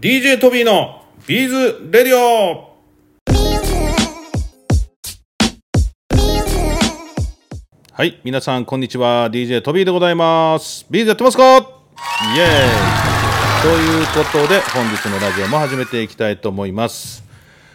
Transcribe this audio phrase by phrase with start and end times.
[0.00, 2.70] DJ トビーのビーズレディオ
[7.92, 9.28] はい、皆さんこんにちは。
[9.30, 10.86] DJ トビーでございます。
[10.88, 11.42] ビーズやってますか？
[11.44, 11.66] イエー
[13.58, 17.22] イということで、本日のラジオも始めていきたいと思います。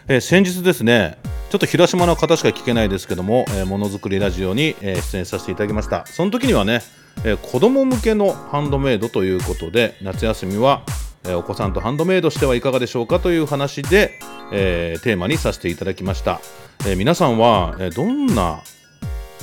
[0.08, 1.18] えー先日ですね、
[1.50, 6.04] ちょっと広島の方しか聞けないですけども、えーものづくりラジオに、えー出演させていただきました。
[6.06, 6.82] その時にはね、
[7.24, 10.82] えー子供向けのハンドメイドということで、夏休みは、
[11.28, 14.18] えお子さんとハンドメイドしてはいかがでしょうかという話で、
[14.52, 16.40] えーテーマにさせていただきました。
[16.86, 18.60] えー皆さんは、えどんな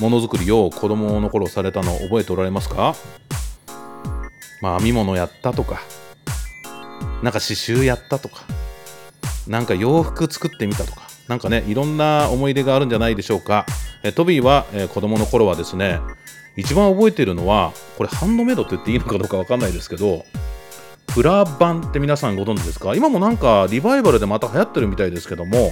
[0.00, 2.94] ものづくりを子供の頃されたのを覚えておられますか？
[4.60, 5.80] まあ編み物やったとか
[7.22, 8.44] なんか刺繍やったとか
[9.46, 13.66] なんか洋服作ってみたとかなんかねいろんな思い出があるんじゃないでしょうか
[14.02, 16.00] えトビーは、えー子供の頃はですね
[16.56, 20.24] 一番覚えているのはこれハンドメイドって言っていいのかどうかわかんないですけど
[21.14, 22.96] プラ板って皆さんご存知ですか？
[22.96, 25.70] 今もなんかリバイバルでまた流行ってるみたいですけども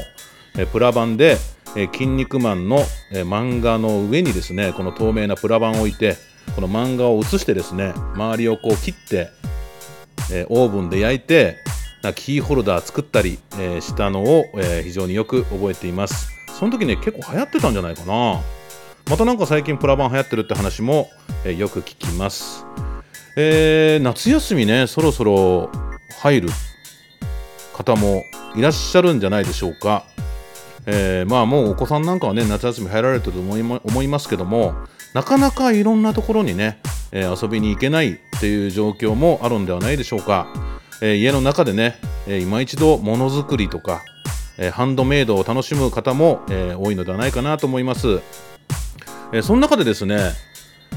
[0.56, 1.36] えプラ板で
[1.74, 2.78] えー筋肉マンの、
[3.10, 6.16] え漫画の上にですねこの透明なプラ板を置いて
[6.54, 9.30] この漫画を写してですね周りをこう切って、
[10.30, 11.56] えオーブンで焼いて
[12.02, 16.30] なキーホルダー作ったり、えしたのを、え非常によく覚えています。
[16.56, 18.40] その時ね結構流行ってたんじゃないかな。
[19.10, 21.10] またなんか最近プラ板流行ってるって話も、
[21.44, 22.64] えよく聞きます、
[23.36, 25.70] えー夏休みねそろそろ
[26.20, 26.48] 入る
[27.72, 30.04] 方もいらっしゃるんじゃないでしょうか。
[30.84, 34.74] えーまあもうお子さんなんかはね夏休み入られてると思いま思いますけども
[35.14, 36.80] なかなかいろんなところにね、
[37.12, 40.48] えー遊びに行けないっていう状況もあるんではないでしょうか、
[41.00, 44.02] えー家の中でね、えー今一度ものづくりとか、
[44.58, 48.20] えーハンドメイドを楽しむ方も、えー多いのではないかなと思います、
[49.32, 50.18] えーその中でですね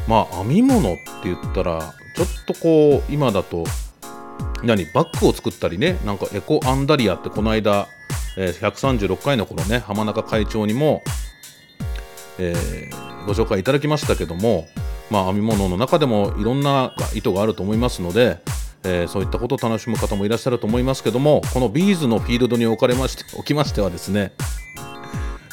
[0.08, 3.66] まあ編み物って言ったらちょっとこう今だと
[4.64, 7.88] 何バッグを作ったりねなんかエコアンダリアってこの間、
[8.38, 11.02] えー136回の頃ね浜中会長にも、
[12.40, 14.68] えーご紹介いただきましたけども、
[15.10, 18.38] まあ、編み物の中でもいろんな意図があると思いますので、
[18.84, 24.32] えーそういったことを楽しむ方もいらっしゃると思いますけどもこのビーズのフィールドにおかれまして おきましてはですね、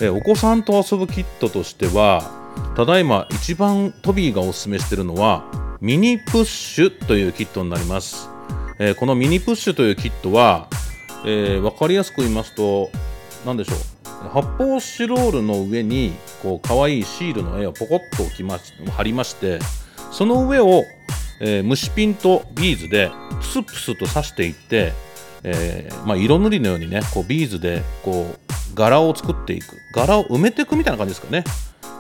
[0.02, 2.30] えお子さんと遊ぶキットとしては
[2.76, 5.44] ただいま一番トビーがおすすめしてるのは
[5.82, 8.28] ミニプッシュというキットになります、
[8.78, 10.68] えーこのミニプッシュというキットは、
[11.24, 12.88] えー分かりやすく言いますと
[13.44, 14.28] 何でしょう。
[14.28, 19.58] 発泡スチロールの上にこう可愛いシールの絵をポコッと置きまし貼りまして
[20.12, 20.84] その上を、
[21.40, 23.10] えー虫ピンとビーズで
[23.40, 24.92] プスプスと刺していって、
[25.42, 28.36] えーまあ、色塗りのようにねこうビーズでこ
[28.72, 29.64] う柄を作っていく。
[29.96, 31.42] 柄を埋めていくみたいな感じですかね、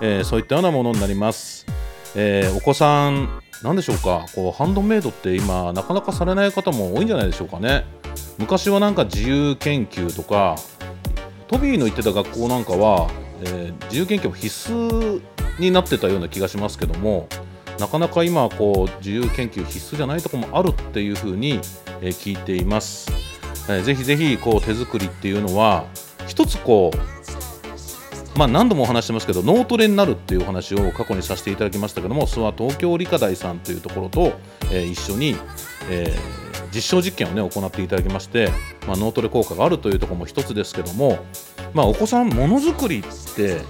[0.00, 1.66] えそういったようなものになります、
[2.14, 4.26] えお子さん何でしょうか？
[4.34, 7.84] こうハンドメイドって今なかなかされない方も多いんじゃないでしょうかね。
[8.38, 10.56] 昔はなんか自由研究とか
[11.48, 13.10] トビーの行ってた学校なんかは、
[13.44, 15.22] えー自由研究も必須
[15.58, 17.28] になってたような気がしますけども
[17.78, 21.60] なかなか今こう自由研究必須じゃないとこもあるっていうふうに、
[22.00, 23.10] えー聞いています、
[23.68, 25.84] えーぜひぜひこう手作りっていうのは
[26.26, 27.21] 一つこう
[28.36, 34.32] まあ何度もお話してますけど脳トレになるっていうお話を過去にさせていただきましたけども諏訪東京理科大さんというところと、
[34.70, 35.36] えー一緒に、
[35.90, 36.42] えー
[36.74, 38.48] 実証実験をね行っていただきまして、
[38.86, 41.18] まあ、脳トレ効果があるというところも一つですけども、
[41.74, 43.60] まあ、お子さんものづくりって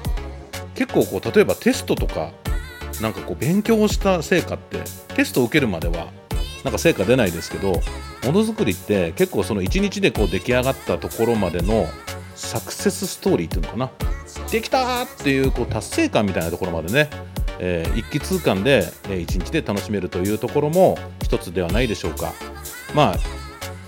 [0.74, 2.30] 結構こう例えばテストとか
[3.00, 4.78] なんかこう勉強した成果って
[5.14, 6.12] テストを受けるまでは
[6.64, 7.80] なんか成果出ないですけども
[8.32, 11.86] のづくりって結構その1日でこう出来上がったところまでの
[12.36, 13.90] サクセスストーリーっていうのかな
[14.50, 17.10] できたっていうこう達成感みたいなところまでね、
[17.58, 22.32] えー一気通貫で、え1日で楽しめるというところも一つではないでしょうか。
[22.94, 23.16] まあ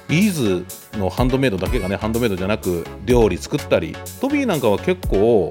[0.09, 5.49] ビーズのハンドメイドだけがねハンドメイドじゃなく料理作ったりトビーなんかは結構、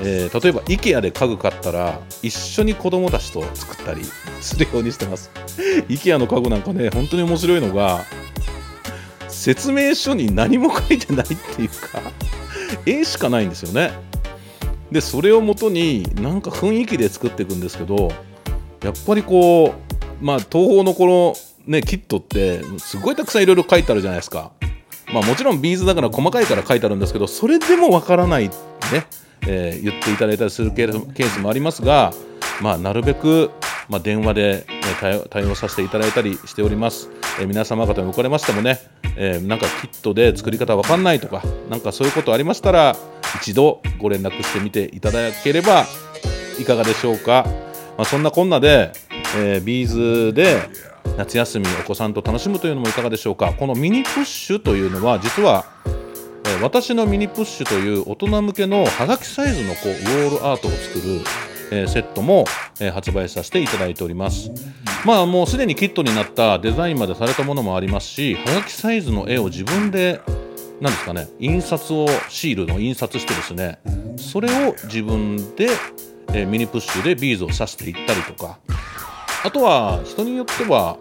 [0.00, 4.02] えー例えば IKEA で家具買ったら一緒に子供たちと作ったり
[4.40, 5.30] するようにしてます。
[5.88, 8.04] IKEA の家具なんかね本当に面白いのが
[9.28, 12.00] 説明書に何も書いてないっていうか
[12.86, 13.92] 絵しかないんですよね。
[14.90, 18.08] でそれをもとになんか雰囲気で作っていくんですけど
[18.82, 19.74] やっぱりこ
[20.20, 21.34] うまあ東宝のこの
[21.66, 24.52] ねキットってすごいたくさんいろいろ書いてあるじゃないですか。
[25.12, 28.54] まあもちろんビーズだから細かいから書いてあるんですけどそれでもわからないね、
[29.46, 32.12] えー言っていただいたりするケースもありますが
[32.60, 33.50] まあなるべく、
[33.88, 37.10] まあ、電話で、えー対対応させていただいたりしております、
[37.40, 38.78] え皆様方におかれましてもね、
[39.16, 42.96] えなんかキットで作り方わかんないとかなんかそういうことありましたら
[43.36, 45.84] 一度ご連絡してみていただければ
[46.58, 47.46] いかがでしょうか、
[47.96, 48.92] まあ、そんなこんなで、
[49.36, 49.86] えビー
[50.28, 50.56] ズで
[51.16, 53.54] 夏休みお子さんと楽しむというのもいかがでしょうか。
[53.54, 55.64] このミニプッシュというのは実は
[56.48, 61.20] え私のミニプッシュという大人向けのはがきサイズのこうウォールアートを作る、
[61.70, 62.44] えー、セットも、
[62.80, 64.50] えー、発売させていただいております。
[65.04, 70.20] まあもうすでにキットになったデザインまでされたものもありますしはがきサイズの絵を自分で
[70.80, 73.78] 何ですかね印刷をシールの印刷してですね
[74.16, 75.68] それを自分で、
[76.32, 78.58] えー、ミニプッシュでビーズを刺していったりとか。
[79.46, 80.98] あとは人によっては、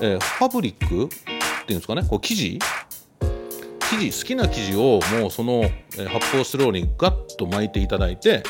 [0.00, 1.30] えー、ファブリックってい
[1.70, 2.60] うんですかねこう生地
[3.90, 5.64] 生地好きな生地をもうその、
[5.98, 8.44] え発泡スチロールにガッと巻いていただいて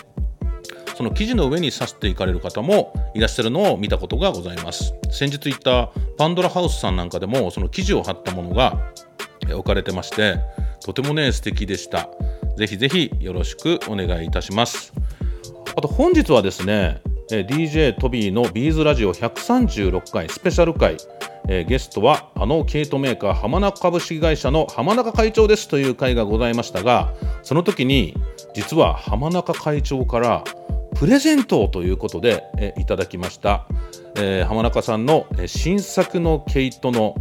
[0.98, 4.94] その生地の上に刺していかれる方もいらっしゃるのを見たことがございます。
[5.12, 8.90] 先日行ったパンドラハウスさんなんかでもその生地を貼ったものが
[9.48, 10.40] 置かれてまして
[10.84, 12.08] とてもね素敵でした。
[12.56, 14.92] ぜひぜひよろしくお願いいたします。
[15.76, 17.00] あと本日はですね
[17.30, 20.96] DJ トビーのビーズラジオ136回スペシャル回、
[21.46, 27.14] ゲストはあのケイトメーカー浜中株式会社の浜中会長ですという会がございましたが
[27.44, 28.16] その時に
[28.54, 30.44] 実は浜中会長から
[30.98, 33.68] プレゼントということで、え、いただきました、
[34.16, 37.14] えー、浜中さんの、新作の毛糸の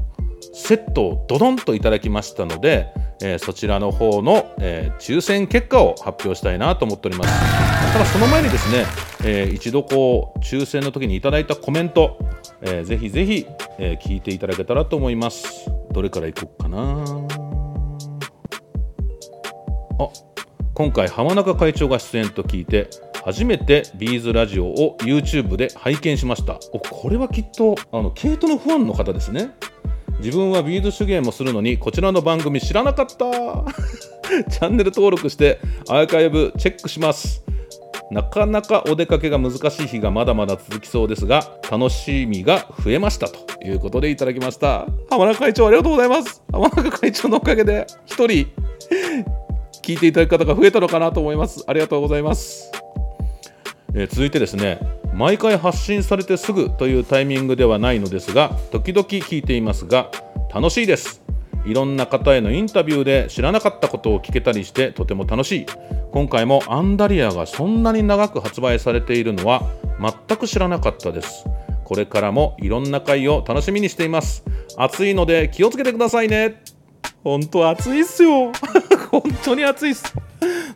[0.51, 2.91] セットをドドンといただきましたので、
[3.21, 7.93] えー、そちらの方の、えー、抽選結果を発表したいなと思っております。
[7.93, 8.85] ただその前にですね、
[9.23, 12.17] えー、一度こう抽選の時にいただいたコメント、
[12.61, 13.45] えー、ぜひぜひ、
[13.77, 15.69] え、聞いていただけたらと思います。
[15.91, 17.05] どれからいこうかな。
[19.99, 20.09] あ
[20.73, 22.87] 今回浜中会長が出演と聞いて
[23.27, 26.61] 初めてビーズラジオを YouTube で拝見しました。
[26.71, 29.51] おこれはきっとあのケイトのファンの方ですね。
[30.19, 33.15] 自分はビーズ手芸もするのにこちらの番組知らなかった。
[34.49, 35.59] チャンネル登録して
[35.89, 37.43] アーカイブチェックします。
[38.11, 44.87] なかなかお出かけが難しい日がまだまだ続きそうですが楽しみが増えましたということでいただきました。
[45.09, 46.41] 浜中会長ありがとうございます。
[46.49, 48.67] 浜中会長のおかげで1人
[49.83, 51.65] 聞いていただく方が増えたのかなと思います。
[51.67, 52.71] ありがとうございます、
[53.99, 54.79] え、続いてですね
[55.13, 60.11] 毎回発信されてすぐというタイミングではないのですが時々聞いていますが
[60.53, 61.21] 楽しいです。
[61.65, 65.65] いろんな方へのインタビューで知らなかったことを聞けたりしてとても楽しい。
[66.13, 69.63] 今回もアンダリアがそんなに長く発売されているのは
[69.99, 71.45] 全く知らなかったです。
[71.83, 74.45] これからもいろんな回を楽しみにしています。
[74.77, 76.63] 暑いので気をつけてくださいね。
[77.23, 78.51] 本当暑いっすよ。
[79.11, 80.13] 本当に暑いっす。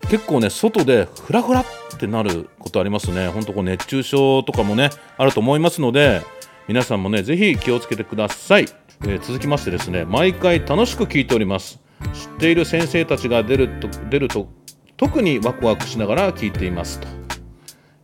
[0.10, 1.64] 結構ね外でフラフラ
[2.02, 3.28] ってなることありますね。
[3.28, 6.24] 本当こう熱中症とかもねあると思いますので
[6.68, 8.66] 皆さんもねぜひ気をつけてください。
[9.04, 11.80] えー、続きましてですね毎回楽しく聞いております。
[12.14, 14.50] 知っている先生たちが出ると出ると
[14.98, 17.00] 特にワクワクしながら聞いています。
[17.00, 17.08] と。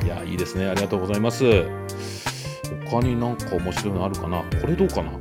[0.06, 0.68] いやいいですね。
[0.68, 1.64] ありがとうございます。
[2.86, 4.44] 他になんか面白いのあるかな？
[4.62, 5.12] これどうかな？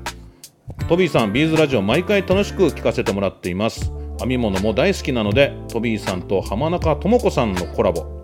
[0.86, 3.90] トビーさんビーズラジオ毎回楽しく聞かせてもらっています。
[4.18, 8.15] 編み物も大好きなのでトビーさんと浜中智子さんのコラボ。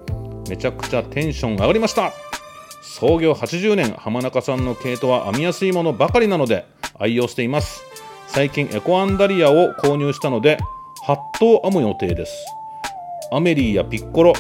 [0.49, 2.13] めちゃくちゃテンション上がりました。
[2.83, 6.67] 創業80年浜中さんの毛糸は編みやすいものばかりなので
[6.99, 7.83] 愛用しています。
[8.27, 10.59] 最近エコアンダリアを購入したので
[11.07, 12.33] 8頭編む予定です。
[13.31, 14.33] アメリーやピッコロ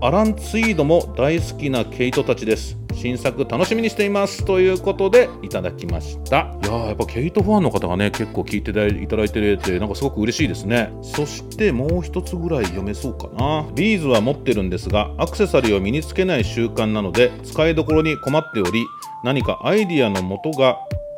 [0.00, 2.79] アランツイードも大好きな毛糸たちです。
[3.00, 6.54] 新作楽しみにしていますということでいただきました。
[6.62, 10.92] いややっぱケイトファンの方がね結構聞いていただいててなんかすごく嬉しいですね。
[11.00, 13.66] そしてもう一つぐらい読めそうかな。
[13.74, 18.84] ビーズは持ってるんですがアクセサリーを身につけない習慣なので使いどころに困っており
[19.24, 20.76] 何かアイディアのもとが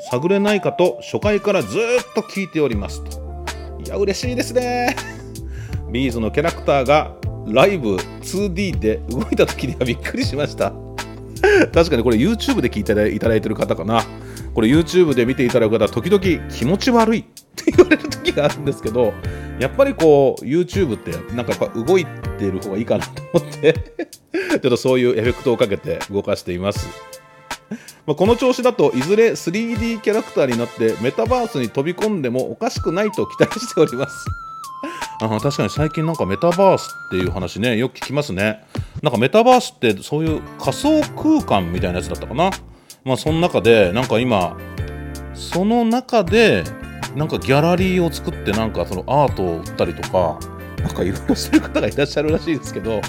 [0.09, 1.81] 探れないかと初回からずっ
[2.15, 3.21] と聞いておりますと。
[3.85, 4.95] いや嬉しいですね。
[5.91, 7.11] ビーズのキャラクターが
[7.49, 10.92] ライブ 2D で動いた時にはびっくりしました。
[11.73, 14.05] 確かにこれ YouTube で聞いていただいてる方かな。
[14.55, 17.25] これ YouTube で見ていただく方時々気持ち悪いっ
[17.57, 19.15] て言われる時があるんですけど
[19.59, 22.05] やっぱりこう YouTube ってなんかやっぱ動い
[22.39, 23.73] てる方がいいかなと思って
[24.35, 26.87] ちょっとそういうエフェクトをかけて動かしています。
[28.05, 34.27] まあ、この調子だといずれ 3D キャラクターになってメタバースに飛び込んでもおかしくないと期待しております。
[35.25, 38.65] あ確かに最近なんかメタバースっていう話ねよく聞きますね。
[39.03, 42.51] なんかメタバースってそういう仮想空間みたいなやつだったかな。
[43.05, 44.57] まあその中でなんか今
[45.35, 46.65] その中で
[47.17, 50.39] なんかギャラリーを作ってなんかそのアートを売ったりとか
[50.79, 53.01] なんかいろいろしてる方がいらっしゃるらしいですけど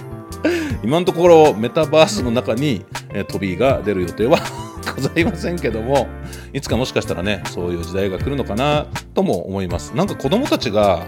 [0.84, 4.40] 今のところメタバースの中に、えー、トビーが出る予定は
[4.96, 6.08] ございませんけども
[6.52, 9.96] いつかもしかしたらねそういう時代が来るのかなとも思います。
[9.96, 11.06] なんか子供たちが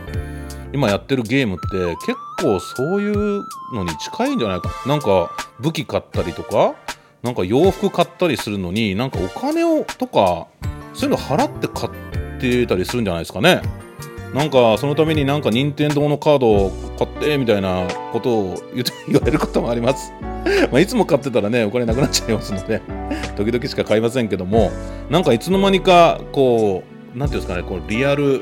[0.76, 4.70] 今やってるゲームって結構そういうのに近いんじゃないか？
[4.86, 6.76] なんか武器買ったりとか？
[7.24, 10.48] なんか洋服買ったりするのになんかお金をとか
[10.94, 13.62] そういうの払って買ってたりするんじゃないですかね？
[14.34, 18.84] なんかそのためになんか任天堂のカードを買ってみたいなことを言
[19.18, 20.12] われることもあります。
[20.72, 22.82] まいつも買ってたらねお金なくなっちゃいますので
[23.36, 24.72] 時々しか買いませんけども
[25.10, 26.84] なんかいつの間にかこ
[27.16, 28.42] う何ていうんですかねこうリアル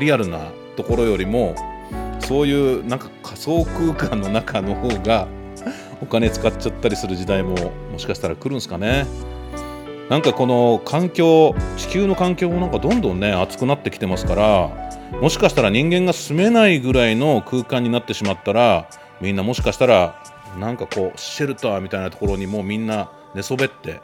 [0.00, 0.38] リアルな
[0.76, 1.54] ところよりも
[2.20, 5.28] そういうなんか仮想空間の中の方が
[6.00, 9.06] お金使っちゃったりする時代ももしかしたら来るんですかね。
[10.08, 14.70] なんかこの環境地球の環境もなんかどんどんね熱くなってきてますから
[15.20, 18.86] もしかしたら人間が住めないぐらいの空間になってしまったら
[19.22, 20.22] みんなもしかしたら
[20.60, 24.00] なんかこうシェルターみたいなところにもうみんな寝そべって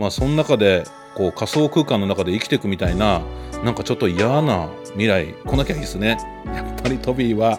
[0.00, 0.82] まあその中で
[1.20, 3.20] こう仮想空間の中で生きていくみたいな
[3.62, 5.34] なんかちょっと嫌な未来。
[5.44, 6.16] 来なきゃいいですね。
[6.54, 7.58] やっぱりトビーは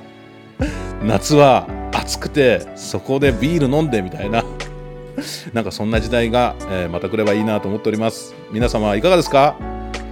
[1.04, 4.44] 夏は暑くてそこでビール飲んでみたいな。
[5.54, 8.34] なんかそんな時代が、えー、また来ればいいなと思っております。
[8.52, 9.56] 皆様いかがですか？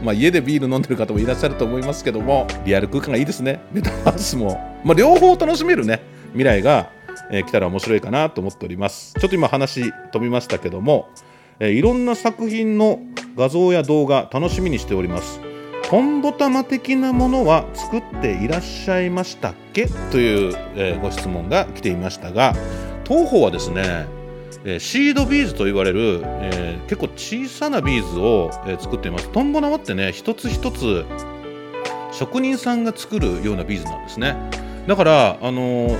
[0.04, 3.62] まあ、家でビール飲んでる方もいらっしゃると思いますけどもリアル空間がいいですね。
[3.72, 6.04] メタバースも、まあ、両方楽しめるね。
[6.34, 6.92] 未来が、
[7.32, 9.16] えー、来たら面白いかなと思っております。
[9.20, 11.08] ちょっと今話飛びましたけども、
[11.60, 13.00] えー、いろんな作品の
[13.36, 15.40] 画像や動画楽しみにしております。
[15.90, 19.88] トンボ玉的なものは作っていらっしゃいましたっけ？
[20.12, 22.54] という、えー、ご質問が来ていましたが
[23.06, 24.06] 当方はですね
[24.66, 29.30] えー、シードビーズと言われる、えー、結構小さなビーズを、えー、作っています。
[29.30, 31.06] トンボ縄ってね一つ一つ
[32.12, 34.36] 職人さんが作るようなビーズなんですね。
[34.86, 35.96] だからあの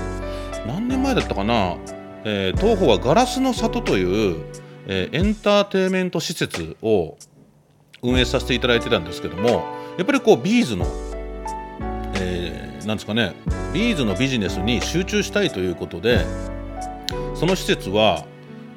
[0.66, 1.76] 何年前だったかな、
[2.24, 4.44] えトーホーはガラスの里という、
[4.92, 7.16] えエンターテインメント施設を
[8.02, 9.64] 運営させていただいてたんですけども
[9.96, 10.86] やっぱりこうビーズの、
[12.16, 13.34] えー、なんですかね
[13.72, 16.26] ビーズのビジネスに集中したいということで
[17.34, 18.24] その施設は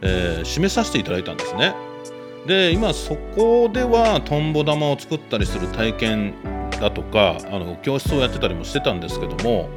[0.03, 1.73] えー、閉めさせていただいたんですね。
[2.45, 6.33] で今そこではトンボ玉を作ったりする体験
[6.71, 9.69] だとかあの教室をやってたりもしてたんですけども、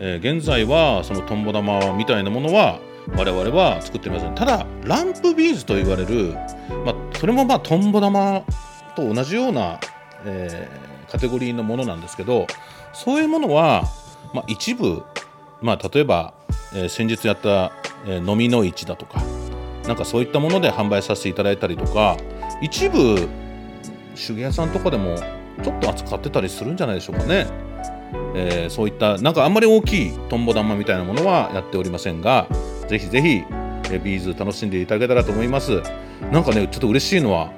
[0.00, 2.80] えー、現在はそのトンボ玉みたいなものは
[3.16, 4.34] 我々は作っていません。
[4.34, 6.34] ただランプビーズと言われる、
[6.84, 8.42] まあ、それもまあトンボ玉
[8.94, 9.80] と同じような、
[10.24, 12.46] えー、カテゴリーのものなんですけど
[12.92, 13.84] そういうものは、
[14.34, 15.02] まあ、一部、
[15.62, 16.34] まあ、例えば、
[16.74, 17.72] えー、先日やった、
[18.06, 19.22] えー、飲みの市だとか
[19.86, 22.16] なんかそういったもので販売させていただいたりとか
[22.60, 23.28] 一部
[24.14, 25.16] 手芸屋さんとかでも
[25.62, 27.46] ちょっと扱ってたりするんじゃないでしょうかね、
[28.34, 32.48] えー、そういったなんかあんまり大きいトンボ玉みたいなものはやっておりませんが
[32.88, 33.44] ぜひぜひ
[34.02, 35.82] ビーズ楽しんでいただけたらと思います。
[36.32, 37.52] なんかねちょっと嬉しいのは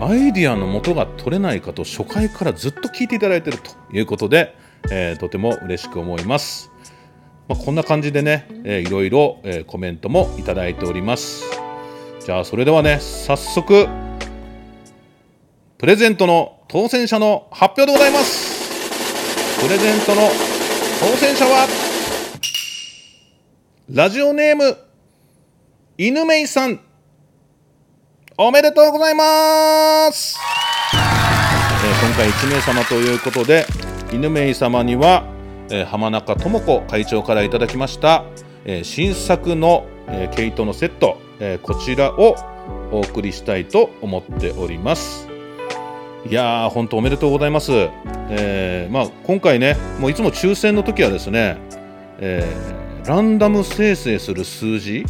[0.00, 4.56] アイディアの元が取れないかと初回からずっと聞いていただいてるということで、
[4.90, 6.70] えー、とても嬉しく思います。
[7.46, 11.44] まあ、こんな感じでね、えー、いろいろ、えー、コメントもいただいております。
[12.24, 13.86] じゃあそれではね早速
[15.78, 19.60] プレゼントの当選者の発表でございます。
[19.60, 20.22] プレゼントの
[21.00, 21.68] 当選者は
[23.90, 24.78] ラジオネーム
[25.98, 26.80] 犬めいさん。
[28.38, 30.38] おめでとうございます、
[30.94, 33.64] えー、今回1名様ということで
[34.10, 35.22] 犬めい様には
[35.70, 38.24] えー、浜中智子会長からいただきました、
[38.64, 42.36] えー、新作の、えー、毛糸のセット、えこちらを
[42.90, 45.28] お送りしたいと思っております。
[46.28, 47.70] いやー本当おめでとうございます、
[48.30, 51.58] えまあ、今回ねもういつも抽選の時はですね、
[52.18, 55.04] えランダム生成する数字、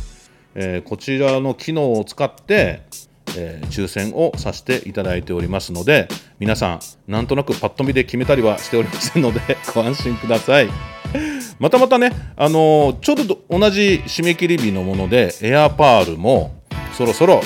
[0.54, 2.82] えこちらの機能を使って
[3.36, 6.08] えー、抽選をさせていただいておりますので
[6.38, 9.40] 皆さんなんとなくパッと見で決めたりはしておりませんので
[9.74, 10.68] ご安心ください。
[11.60, 16.52] またまたね、あのー、ちょうど同じ締め切り日のものでエアパールも
[16.92, 17.40] そろそろ、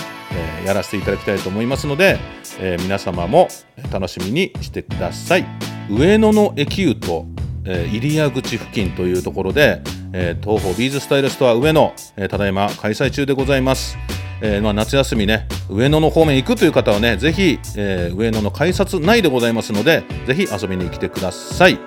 [0.63, 2.19] え、やらせていただきたいと思いますので、
[2.59, 3.49] え皆様も
[3.91, 5.45] 楽しみにしてください。
[5.91, 7.27] 上野のエキュート、
[7.69, 9.83] え入谷口付近というところで、
[10.13, 13.99] えトーホービーズスタイルストア上野、えただいま開催中でございます。
[14.41, 21.79] えー、まあ、夏休みね上野の方面行くという方はねぜひ、えー、上野の改札内でございますのでぜひ遊びに来てください、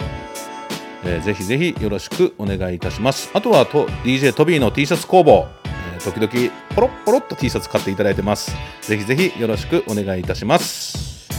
[1.05, 3.31] えー、ぜひぜひよろしくお願いいたします。
[3.33, 5.47] あとはと DJ トビーの T シャツ工房、
[5.95, 8.55] え、時々ポロッポロっと T シャツ買っていただいてます。
[8.81, 11.29] ぜひぜひよろしくお願いいたします。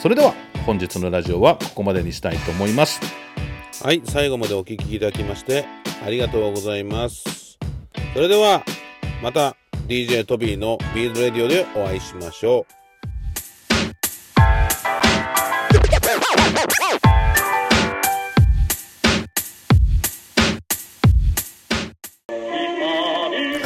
[0.00, 3.00] それでは本日のラジオはここまでにしたいと思います。
[3.82, 5.64] はい最後までお聴きいただきまして
[6.04, 7.58] ありがとうございます
[8.12, 8.62] それでは
[9.22, 9.56] また
[9.86, 12.80] DJ トビーのビーズレディオでお会いしましょう。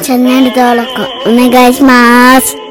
[0.03, 0.91] チャンネル登録
[1.29, 2.64] お願いします。